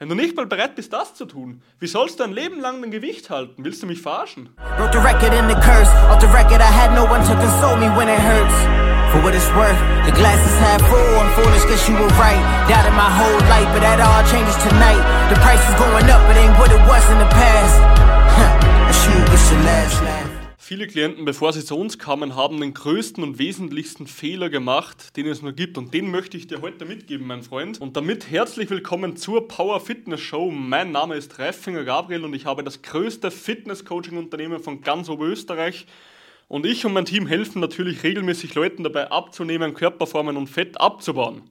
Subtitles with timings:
[0.00, 2.80] Wenn du nicht mal bereit bist, das zu tun, wie sollst du ein Leben lang
[2.80, 3.64] dein Gewicht halten?
[3.64, 4.48] Willst du mich verarschen?
[4.78, 4.98] The the
[5.50, 5.74] the I.
[9.10, 11.18] For what it's worth, the glass is half full.
[11.18, 12.38] I'm foolish, guess you were right.
[12.68, 15.02] Doubted my whole life, but that all changes tonight.
[15.30, 17.82] The price is going up, it ain't what it was in the past.
[18.38, 18.54] Huh.
[18.92, 20.27] Shoot, it's your last laugh.
[20.68, 25.26] Viele Klienten, bevor sie zu uns kamen, haben den größten und wesentlichsten Fehler gemacht, den
[25.26, 25.78] es nur gibt.
[25.78, 27.80] Und den möchte ich dir heute mitgeben, mein Freund.
[27.80, 30.50] Und damit herzlich willkommen zur Power Fitness Show.
[30.50, 35.86] Mein Name ist Reifinger Gabriel und ich habe das größte Fitness-Coaching-Unternehmen von ganz Oberösterreich.
[36.48, 41.44] Und ich und mein Team helfen natürlich regelmäßig Leuten dabei abzunehmen, Körperformen und Fett abzubauen.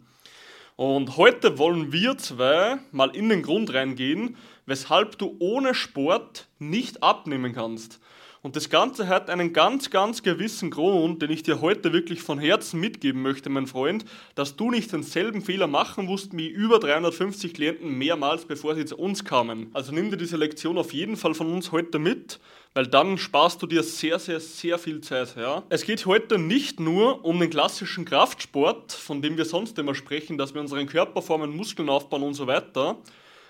[0.76, 4.38] Und heute wollen wir zwei mal in den Grund reingehen,
[4.68, 8.00] weshalb du ohne Sport nicht abnehmen kannst.
[8.48, 12.40] Und das Ganze hat einen ganz, ganz gewissen Grund, den ich dir heute wirklich von
[12.40, 17.54] Herzen mitgeben möchte, mein Freund, dass du nicht denselben Fehler machen musst wie über 350
[17.54, 19.70] Klienten mehrmals, bevor sie zu uns kamen.
[19.74, 22.40] Also nimm dir diese Lektion auf jeden Fall von uns heute mit,
[22.74, 25.36] weil dann sparst du dir sehr, sehr, sehr viel Zeit.
[25.36, 25.64] Ja?
[25.68, 30.38] Es geht heute nicht nur um den klassischen Kraftsport, von dem wir sonst immer sprechen,
[30.38, 32.96] dass wir unseren Körper formen, Muskeln aufbauen und so weiter,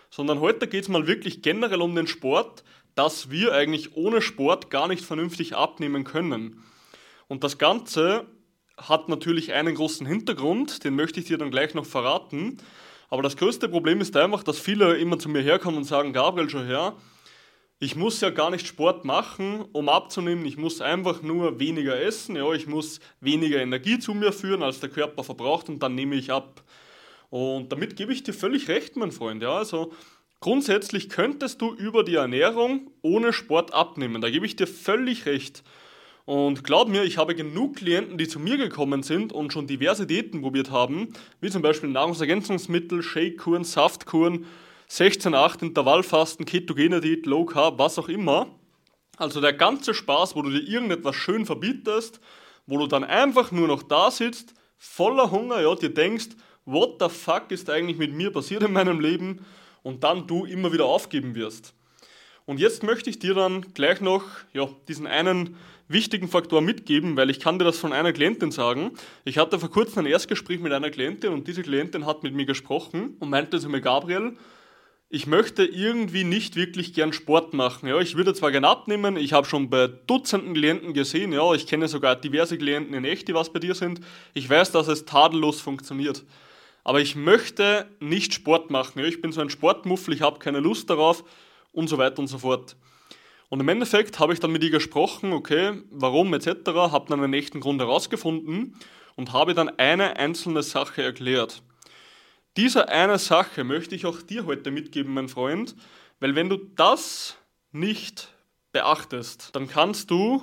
[0.10, 2.64] sondern heute geht es mal wirklich generell um den Sport,
[2.96, 6.64] dass wir eigentlich ohne Sport gar nicht vernünftig abnehmen können.
[7.28, 8.26] Und das Ganze
[8.78, 12.58] hat natürlich einen großen Hintergrund, den möchte ich dir dann gleich noch verraten.
[13.10, 16.50] Aber das größte Problem ist einfach, dass viele immer zu mir herkommen und sagen, Gabriel,
[16.50, 16.96] schon her,
[17.80, 20.46] ich muss ja gar nicht Sport machen, um abzunehmen.
[20.46, 22.36] Ich muss einfach nur weniger essen.
[22.36, 26.16] Ja, ich muss weniger Energie zu mir führen, als der Körper verbraucht und dann nehme
[26.16, 26.64] ich ab.
[27.30, 29.42] Und damit gebe ich dir völlig recht, mein Freund.
[29.42, 29.92] Ja, also
[30.40, 34.22] Grundsätzlich könntest du über die Ernährung ohne Sport abnehmen.
[34.22, 35.64] Da gebe ich dir völlig recht.
[36.26, 40.06] Und glaub mir, ich habe genug Klienten, die zu mir gekommen sind und schon diverse
[40.06, 44.46] Diäten probiert haben, wie zum Beispiel Nahrungsergänzungsmittel, Shake-Kuren, Saftkuren,
[44.90, 48.48] 16-8 Intervallfasten, ketogene Diät, Low Carb, was auch immer.
[49.18, 52.20] Also der ganze Spaß, wo du dir irgendetwas schön verbietest,
[52.68, 56.28] wo du dann einfach nur noch da sitzt, voller Hunger, ja, dir denkst,
[56.68, 59.44] what the fuck ist eigentlich mit mir passiert in meinem Leben?
[59.88, 61.74] und dann du immer wieder aufgeben wirst.
[62.46, 64.24] Und jetzt möchte ich dir dann gleich noch
[64.54, 65.56] ja, diesen einen
[65.88, 68.92] wichtigen Faktor mitgeben, weil ich kann dir das von einer Klientin sagen.
[69.24, 72.46] Ich hatte vor kurzem ein Erstgespräch mit einer Klientin und diese Klientin hat mit mir
[72.46, 74.34] gesprochen und meinte zu mir, Gabriel,
[75.10, 77.88] ich möchte irgendwie nicht wirklich gern Sport machen.
[77.88, 81.66] Ja, ich würde zwar gern abnehmen, ich habe schon bei Dutzenden Klienten gesehen, ja, ich
[81.66, 84.02] kenne sogar diverse Klienten in echt, die was bei dir sind.
[84.34, 86.26] Ich weiß, dass es tadellos funktioniert
[86.88, 89.04] aber ich möchte nicht Sport machen.
[89.04, 91.26] Ich bin so ein Sportmuffel, ich habe keine Lust darauf
[91.74, 92.78] und so weiter und so fort.
[93.50, 97.34] Und im Endeffekt habe ich dann mit ihr gesprochen, okay, warum etc., habe dann einen
[97.34, 98.80] echten Grund herausgefunden
[99.18, 101.62] und habe dann eine einzelne Sache erklärt.
[102.56, 105.76] Diese eine Sache möchte ich auch dir heute mitgeben, mein Freund,
[106.22, 107.36] weil wenn du das
[107.74, 108.30] nicht
[108.72, 110.42] beachtest, dann kannst du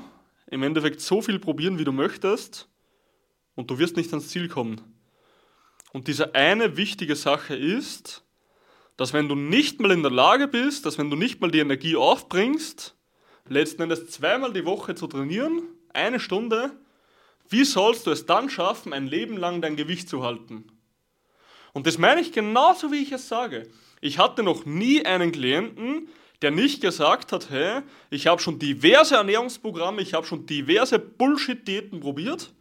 [0.50, 2.68] im Endeffekt so viel probieren, wie du möchtest
[3.54, 4.93] und du wirst nicht ans Ziel kommen.
[5.94, 8.24] Und diese eine wichtige Sache ist,
[8.96, 11.60] dass wenn du nicht mal in der Lage bist, dass wenn du nicht mal die
[11.60, 12.96] Energie aufbringst,
[13.48, 15.62] letzten Endes zweimal die Woche zu trainieren,
[15.92, 16.72] eine Stunde,
[17.48, 20.64] wie sollst du es dann schaffen, ein Leben lang dein Gewicht zu halten?
[21.72, 23.68] Und das meine ich genauso, wie ich es sage.
[24.00, 26.08] Ich hatte noch nie einen Klienten,
[26.42, 32.00] der nicht gesagt hat, hey, ich habe schon diverse Ernährungsprogramme, ich habe schon diverse Bullshit-Diäten
[32.00, 32.52] probiert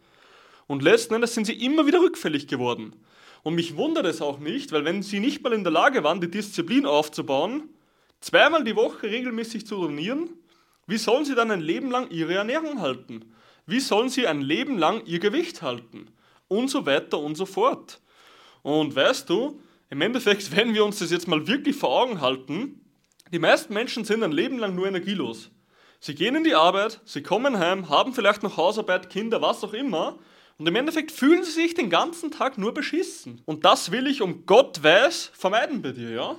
[0.68, 2.94] und letzten Endes sind sie immer wieder rückfällig geworden.
[3.44, 6.20] Und mich wundert es auch nicht, weil wenn sie nicht mal in der Lage waren,
[6.20, 7.68] die Disziplin aufzubauen,
[8.20, 10.30] zweimal die Woche regelmäßig zu trainieren,
[10.86, 13.32] wie sollen sie dann ein Leben lang ihre Ernährung halten?
[13.66, 16.08] Wie sollen sie ein Leben lang ihr Gewicht halten?
[16.48, 18.00] Und so weiter und so fort.
[18.62, 22.80] Und weißt du, im Endeffekt, wenn wir uns das jetzt mal wirklich vor Augen halten,
[23.30, 25.50] die meisten Menschen sind ein Leben lang nur energielos.
[26.00, 29.74] Sie gehen in die Arbeit, sie kommen heim, haben vielleicht noch Hausarbeit, Kinder, was auch
[29.74, 30.18] immer
[30.58, 33.42] und im Endeffekt fühlen sie sich den ganzen Tag nur beschissen.
[33.44, 36.36] Und das will ich um Gott weiß vermeiden bei dir, ja?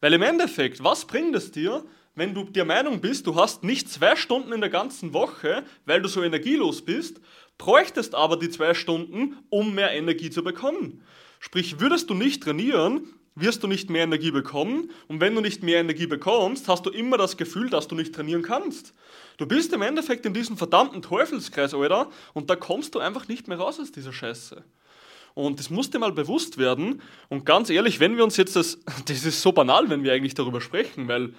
[0.00, 1.84] Weil im Endeffekt, was bringt es dir,
[2.14, 6.00] wenn du der Meinung bist, du hast nicht zwei Stunden in der ganzen Woche, weil
[6.02, 7.20] du so energielos bist,
[7.58, 11.04] bräuchtest aber die zwei Stunden, um mehr Energie zu bekommen.
[11.38, 14.90] Sprich, würdest du nicht trainieren, wirst du nicht mehr Energie bekommen.
[15.08, 18.14] Und wenn du nicht mehr Energie bekommst, hast du immer das Gefühl, dass du nicht
[18.14, 18.94] trainieren kannst.
[19.36, 23.48] Du bist im Endeffekt in diesem verdammten Teufelskreis, Alter, und da kommst du einfach nicht
[23.48, 24.62] mehr raus aus dieser Scheiße.
[25.34, 27.00] Und das muss dir mal bewusst werden.
[27.28, 30.34] Und ganz ehrlich, wenn wir uns jetzt das, das ist so banal, wenn wir eigentlich
[30.34, 31.34] darüber sprechen, weil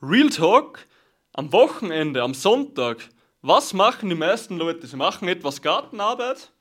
[0.00, 0.86] Real Talk
[1.32, 3.08] am Wochenende, am Sonntag,
[3.40, 4.86] was machen die meisten Leute?
[4.86, 6.52] Sie machen etwas Gartenarbeit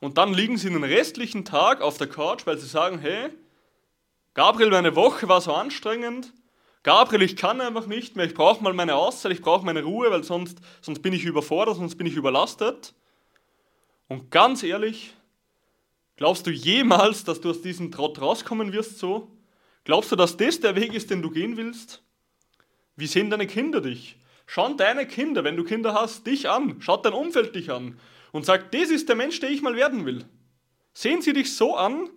[0.00, 3.30] und dann liegen sie den restlichen Tag auf der Couch, weil sie sagen, hey,
[4.36, 6.30] Gabriel, meine Woche war so anstrengend.
[6.82, 10.10] Gabriel, ich kann einfach nicht mehr, ich brauche mal meine Auszeit, ich brauche meine Ruhe,
[10.10, 12.92] weil sonst, sonst bin ich überfordert, sonst bin ich überlastet.
[14.08, 15.14] Und ganz ehrlich,
[16.16, 19.30] glaubst du jemals, dass du aus diesem Trott rauskommen wirst so?
[19.84, 22.02] Glaubst du, dass das der Weg ist, den du gehen willst?
[22.94, 24.16] Wie sehen deine Kinder dich?
[24.44, 26.82] Schauen deine Kinder, wenn du Kinder hast, dich an.
[26.82, 27.98] Schaut dein Umfeld dich an
[28.32, 30.26] und sagt, das ist der Mensch, der ich mal werden will.
[30.92, 32.10] Sehen sie dich so an,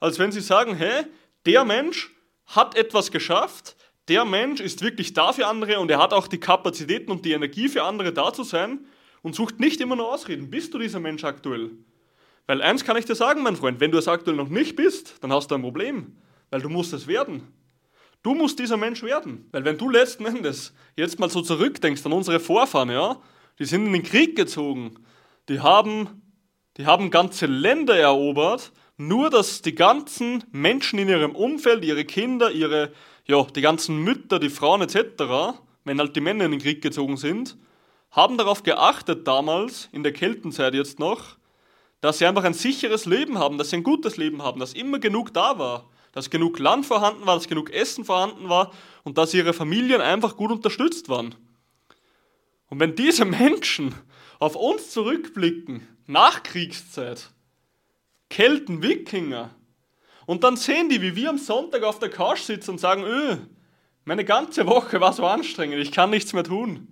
[0.00, 1.04] als wenn sie sagen, hey,
[1.46, 2.10] der Mensch
[2.46, 3.76] hat etwas geschafft,
[4.08, 7.32] der Mensch ist wirklich da für andere und er hat auch die Kapazitäten und die
[7.32, 8.86] Energie für andere da zu sein
[9.22, 10.50] und sucht nicht immer nur Ausreden.
[10.50, 11.70] Bist du dieser Mensch aktuell?
[12.46, 15.16] Weil eins kann ich dir sagen, mein Freund, wenn du es aktuell noch nicht bist,
[15.20, 16.16] dann hast du ein Problem,
[16.50, 17.52] weil du musst es werden.
[18.22, 19.48] Du musst dieser Mensch werden.
[19.50, 23.20] Weil wenn du letzten Endes jetzt mal so zurückdenkst an unsere Vorfahren, ja,
[23.58, 24.94] die sind in den Krieg gezogen,
[25.48, 26.22] die haben,
[26.76, 32.50] die haben ganze Länder erobert, nur dass die ganzen Menschen in ihrem Umfeld, ihre Kinder,
[32.50, 32.92] ihre,
[33.26, 37.16] ja, die ganzen Mütter, die Frauen etc., wenn halt die Männer in den Krieg gezogen
[37.16, 37.56] sind,
[38.10, 41.36] haben darauf geachtet damals, in der Keltenzeit jetzt noch,
[42.00, 44.98] dass sie einfach ein sicheres Leben haben, dass sie ein gutes Leben haben, dass immer
[44.98, 48.72] genug da war dass genug Land vorhanden war, dass genug Essen vorhanden war
[49.04, 51.34] und dass ihre Familien einfach gut unterstützt waren.
[52.70, 53.94] Und wenn diese Menschen
[54.38, 57.32] auf uns zurückblicken, Nachkriegszeit,
[58.28, 59.54] Kelten, Wikinger,
[60.26, 63.36] und dann sehen die, wie wir am Sonntag auf der Couch sitzen und sagen, öh,
[64.04, 66.88] meine ganze Woche war so anstrengend, ich kann nichts mehr tun.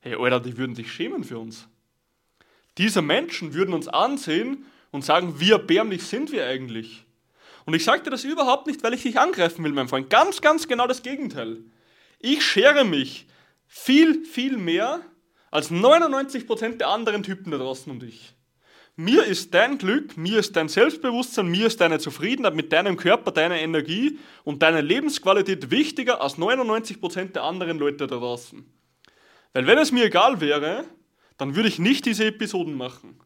[0.00, 1.66] Hey, Alter, die würden sich schämen für uns.
[2.78, 7.04] Diese Menschen würden uns ansehen und sagen, wie erbärmlich sind wir eigentlich?
[7.66, 10.08] Und ich sage dir das überhaupt nicht, weil ich dich angreifen will, mein Freund.
[10.08, 11.58] Ganz, ganz genau das Gegenteil.
[12.18, 13.26] Ich schere mich
[13.66, 15.00] viel, viel mehr
[15.50, 18.34] als 99% der anderen Typen da draußen um dich.
[19.02, 23.30] Mir ist dein Glück, mir ist dein Selbstbewusstsein, mir ist deine Zufriedenheit mit deinem Körper,
[23.30, 28.64] deiner Energie und deiner Lebensqualität wichtiger als 99% der anderen Leute da draußen.
[29.54, 30.84] Weil wenn es mir egal wäre,
[31.38, 33.18] dann würde ich nicht diese Episoden machen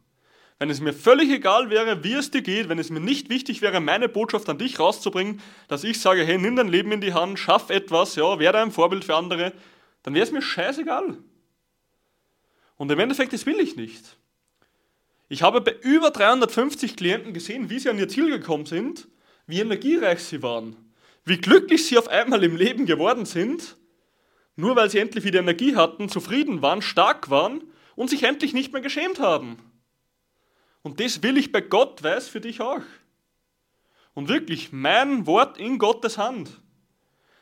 [0.58, 3.60] wenn es mir völlig egal wäre, wie es dir geht, wenn es mir nicht wichtig
[3.60, 7.12] wäre, meine Botschaft an dich rauszubringen, dass ich sage, hey, nimm dein Leben in die
[7.12, 9.52] Hand, schaff etwas, ja, werde ein Vorbild für andere,
[10.04, 11.18] dann wäre es mir scheißegal.
[12.76, 14.16] Und im Endeffekt, das will ich nicht.
[15.28, 19.08] Ich habe bei über 350 Klienten gesehen, wie sie an ihr Ziel gekommen sind,
[19.46, 20.76] wie energiereich sie waren,
[21.24, 23.76] wie glücklich sie auf einmal im Leben geworden sind,
[24.56, 27.62] nur weil sie endlich wieder Energie hatten, zufrieden waren, stark waren
[27.96, 29.56] und sich endlich nicht mehr geschämt haben.
[30.82, 32.82] Und das will ich bei Gott weiß für dich auch.
[34.12, 36.50] Und wirklich, mein Wort in Gottes Hand.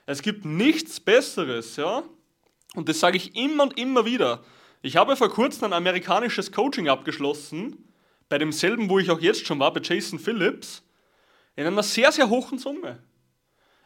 [0.06, 2.02] Es gibt nichts Besseres, ja.
[2.75, 4.43] Und das sage ich immer und immer wieder.
[4.84, 7.88] Ich habe vor kurzem ein amerikanisches Coaching abgeschlossen,
[8.29, 10.82] bei demselben, wo ich auch jetzt schon war, bei Jason Phillips,
[11.55, 12.99] in einer sehr, sehr hohen Summe.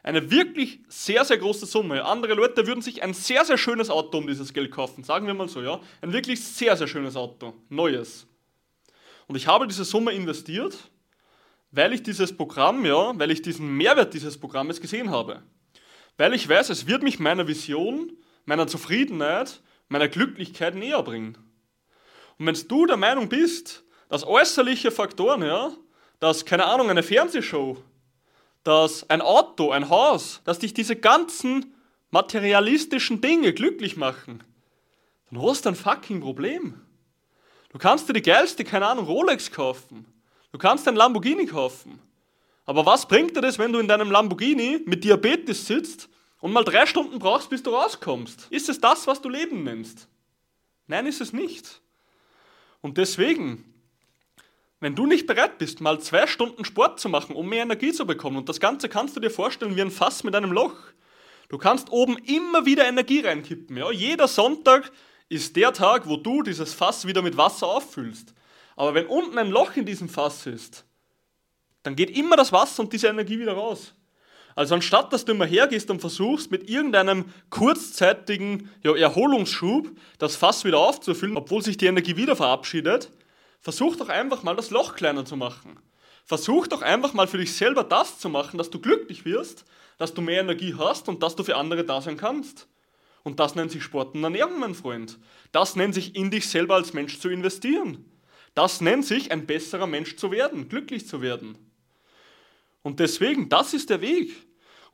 [0.03, 2.05] Eine wirklich sehr, sehr große Summe.
[2.05, 5.35] Andere Leute würden sich ein sehr, sehr schönes Auto um dieses Geld kaufen, sagen wir
[5.35, 5.81] mal so, ja.
[6.01, 8.27] Ein wirklich sehr, sehr schönes Auto, neues.
[9.27, 10.79] Und ich habe diese Summe investiert,
[11.73, 15.43] weil ich dieses Programm, ja, weil ich diesen Mehrwert dieses Programmes gesehen habe.
[16.17, 18.13] Weil ich weiß, es wird mich meiner Vision,
[18.47, 21.39] meiner Zufriedenheit, meiner Glücklichkeit näher bringen.
[22.39, 25.73] Und wenn du der Meinung bist, dass äußerliche Faktoren, ja,
[26.21, 27.77] dass, keine Ahnung, eine Fernsehshow,
[28.65, 31.75] dass ein Auto, ein Haus, dass dich diese ganzen
[32.11, 34.43] materialistischen Dinge glücklich machen,
[35.31, 36.81] dann hast du ein fucking Problem.
[37.71, 40.07] Du kannst dir die geilste, keine Ahnung, Rolex kaufen.
[40.53, 42.01] Du kannst ein Lamborghini kaufen.
[42.65, 46.09] Aber was bringt dir das, wenn du in deinem Lamborghini mit Diabetes sitzt
[46.41, 48.49] und mal drei Stunden brauchst, bis du rauskommst?
[48.51, 50.09] Ist es das, was du Leben nennst?
[50.87, 51.81] Nein, ist es nicht.
[52.81, 53.65] Und deswegen,
[54.81, 58.07] wenn du nicht bereit bist, mal zwei Stunden Sport zu machen, um mehr Energie zu
[58.07, 60.77] bekommen, und das Ganze kannst du dir vorstellen wie ein Fass mit einem Loch.
[61.49, 63.77] Du kannst oben immer wieder Energie reinkippen.
[63.77, 63.91] Ja?
[63.91, 64.93] Jeder Sonntag
[65.29, 68.35] ist der Tag, wo du dieses Fass wieder mit Wasser auffüllst.
[68.77, 70.85] Aber wenn unten ein Loch in diesem Fass ist,
[71.83, 73.95] dann geht immer das Wasser und diese Energie wieder raus.
[74.57, 80.65] Also anstatt dass du immer hergehst und versuchst mit irgendeinem kurzzeitigen ja, Erholungsschub das Fass
[80.65, 83.13] wieder aufzufüllen, obwohl sich die Energie wieder verabschiedet,
[83.61, 85.79] versuch doch einfach mal das Loch kleiner zu machen.
[86.25, 89.67] Versuch doch einfach mal für dich selber das zu machen, dass du glücklich wirst,
[89.99, 92.67] dass du mehr Energie hast und dass du für andere da sein kannst.
[93.25, 95.19] Und das nennt sich Sport und Ernährung, mein Freund.
[95.53, 98.11] Das nennt sich in dich selber als Mensch zu investieren.
[98.55, 101.59] Das nennt sich ein besserer Mensch zu werden, glücklich zu werden.
[102.83, 104.46] Und deswegen, das ist der Weg.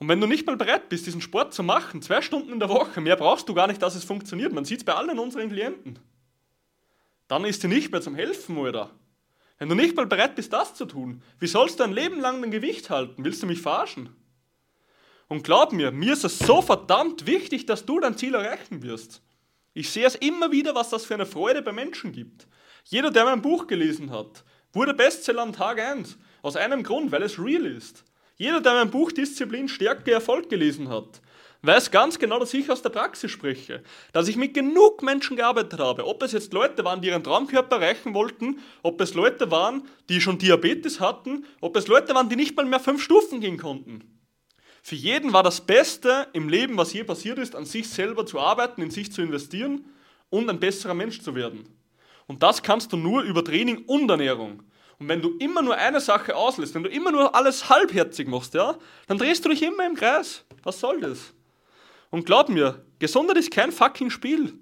[0.03, 2.69] Und wenn du nicht mal bereit bist, diesen Sport zu machen, zwei Stunden in der
[2.69, 4.53] Woche, mehr brauchst du gar nicht, dass es funktioniert.
[4.53, 5.97] Man sieht es bei allen unseren Klienten.
[7.29, 8.91] Dann ist dir nicht mehr zum Helfen, oder?
[9.59, 12.43] Wenn du nicht mal bereit bist, das zu tun, wie sollst du ein Leben lang
[12.43, 13.25] dein Gewicht halten?
[13.25, 14.09] Willst du mich verarschen?
[15.29, 19.23] Und glaub mir, mir ist es so verdammt wichtig, dass du dein Ziel erreichen wirst.
[19.73, 22.49] Ich sehe es immer wieder, was das für eine Freude bei Menschen gibt.
[22.87, 24.43] Jeder, der mein Buch gelesen hat,
[24.73, 26.19] wurde Bestseller am Tag 1.
[26.43, 28.03] Aus einem Grund, weil es real ist.
[28.37, 31.21] Jeder, der mein Buch Disziplin, Stärke, Erfolg gelesen hat,
[31.62, 33.83] weiß ganz genau, dass ich aus der Praxis spreche.
[34.12, 36.07] Dass ich mit genug Menschen gearbeitet habe.
[36.07, 40.21] Ob es jetzt Leute waren, die ihren Traumkörper erreichen wollten, ob es Leute waren, die
[40.21, 44.12] schon Diabetes hatten, ob es Leute waren, die nicht mal mehr fünf Stufen gehen konnten.
[44.83, 48.41] Für jeden war das Beste im Leben, was je passiert ist, an sich selber zu
[48.41, 49.85] arbeiten, in sich zu investieren
[50.29, 51.69] und ein besserer Mensch zu werden.
[52.27, 54.65] Und das kannst du nur über Training und Ernährung.
[55.03, 58.55] Und wenn du immer nur eine Sache auslässt, wenn du immer nur alles halbherzig machst,
[58.55, 58.77] ja,
[59.09, 60.45] dann drehst du dich immer im Kreis.
[60.63, 61.35] Was soll das?
[62.11, 64.55] Und glaub mir, Gesundheit ist kein fucking Spiel.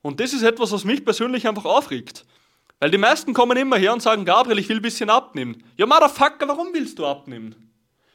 [0.00, 2.24] Und das ist etwas, was mich persönlich einfach aufregt.
[2.80, 5.62] Weil die meisten kommen immer her und sagen, Gabriel, ich will ein bisschen abnehmen.
[5.76, 7.54] Ja, Motherfucker, warum willst du abnehmen?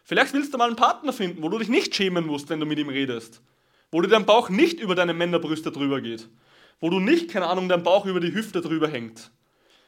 [0.05, 2.65] Vielleicht willst du mal einen Partner finden, wo du dich nicht schämen musst, wenn du
[2.65, 3.43] mit ihm redest.
[3.91, 6.29] Wo dir dein Bauch nicht über deine Männerbrüste drüber geht.
[6.79, 9.29] Wo du nicht, keine Ahnung, dein Bauch über die Hüfte drüber hängt.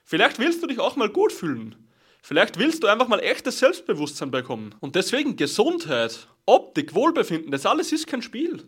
[0.06, 1.76] Vielleicht willst du dich auch mal gut fühlen.
[2.22, 4.76] Vielleicht willst du einfach mal echtes Selbstbewusstsein bekommen.
[4.80, 8.64] Und deswegen Gesundheit, Optik, Wohlbefinden, das alles ist kein Spiel.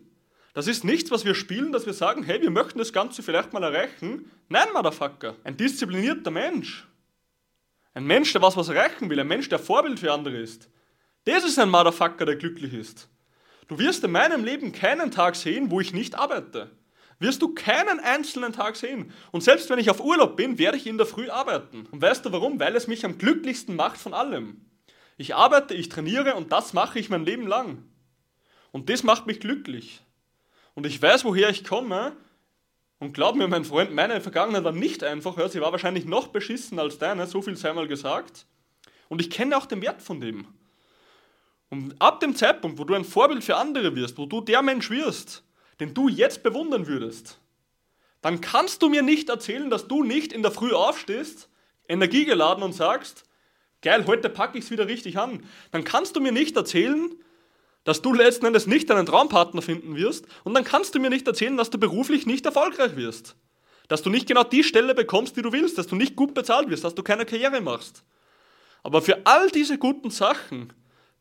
[0.52, 3.52] Das ist nichts, was wir spielen, dass wir sagen, hey, wir möchten das Ganze vielleicht
[3.52, 4.30] mal erreichen.
[4.48, 5.36] Nein, Motherfucker.
[5.44, 6.86] Ein disziplinierter Mensch.
[7.94, 9.20] Ein Mensch, der was was erreichen will.
[9.20, 10.68] Ein Mensch, der Vorbild für andere ist.
[11.24, 13.08] Das ist ein Motherfucker, der glücklich ist.
[13.68, 16.70] Du wirst in meinem Leben keinen Tag sehen, wo ich nicht arbeite.
[17.20, 19.12] Wirst du keinen einzelnen Tag sehen.
[19.32, 21.86] Und selbst wenn ich auf Urlaub bin, werde ich in der Früh arbeiten.
[21.90, 22.60] Und weißt du warum?
[22.60, 24.60] Weil es mich am glücklichsten macht von allem.
[25.16, 27.82] Ich arbeite, ich trainiere und das mache ich mein Leben lang.
[28.70, 30.00] Und das macht mich glücklich.
[30.74, 32.16] Und ich weiß, woher ich komme.
[33.00, 35.36] Und glaub mir, mein Freund, meine Vergangenheit war nicht einfach.
[35.48, 38.46] Sie war wahrscheinlich noch beschissen als deine, so viel sei mal gesagt.
[39.08, 40.46] Und ich kenne auch den Wert von dem.
[41.70, 44.88] Und ab dem Zeitpunkt, wo du ein Vorbild für andere wirst, wo du der Mensch
[44.88, 45.42] wirst,
[45.80, 47.38] den du jetzt bewundern würdest,
[48.20, 51.48] dann kannst du mir nicht erzählen, dass du nicht in der Früh aufstehst,
[51.88, 53.24] energiegeladen und sagst,
[53.80, 55.44] geil, heute packe ich es wieder richtig an.
[55.70, 57.10] Dann kannst du mir nicht erzählen,
[57.84, 61.26] dass du letzten Endes nicht deinen Traumpartner finden wirst und dann kannst du mir nicht
[61.26, 63.36] erzählen, dass du beruflich nicht erfolgreich wirst.
[63.86, 66.68] Dass du nicht genau die Stelle bekommst, die du willst, dass du nicht gut bezahlt
[66.68, 68.04] wirst, dass du keine Karriere machst.
[68.82, 70.72] Aber für all diese guten Sachen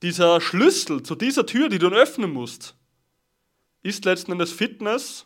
[0.02, 2.76] dieser Schlüssel zu dieser Tür, die du öffnen musst,
[3.88, 5.26] ist letzten Endes Fitness,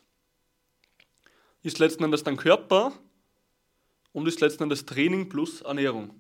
[1.63, 2.93] ist letzten Endes dein Körper
[4.13, 6.11] und ist letzten Endes Training plus Ernährung.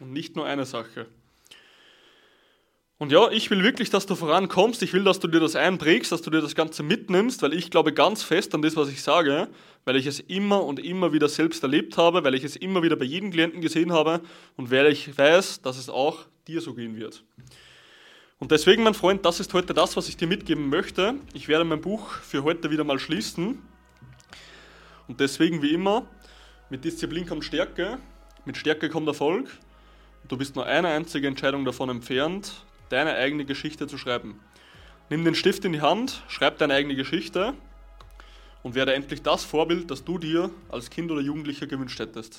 [0.00, 1.06] Und nicht nur eine Sache.
[2.98, 4.82] Und ja, ich will wirklich, dass du vorankommst.
[4.82, 7.70] Ich will, dass du dir das einprägst, dass du dir das Ganze mitnimmst, weil ich
[7.70, 9.48] glaube ganz fest an das, was ich sage,
[9.84, 12.96] weil ich es immer und immer wieder selbst erlebt habe, weil ich es immer wieder
[12.96, 14.20] bei jedem Klienten gesehen habe
[14.56, 17.22] und weil ich weiß, dass es auch dir so gehen wird.
[18.40, 21.14] Und deswegen, mein Freund, das ist heute das, was ich dir mitgeben möchte.
[21.34, 23.62] Ich werde mein Buch für heute wieder mal schließen.
[25.06, 26.06] Und deswegen, wie immer,
[26.68, 27.98] mit Disziplin kommt Stärke,
[28.44, 29.48] mit Stärke kommt Erfolg.
[30.22, 34.40] Und du bist nur eine einzige Entscheidung davon entfernt, deine eigene Geschichte zu schreiben.
[35.10, 37.54] Nimm den Stift in die Hand, schreib deine eigene Geschichte
[38.62, 42.32] und werde endlich das Vorbild, das du dir als Kind oder Jugendlicher gewünscht hättest.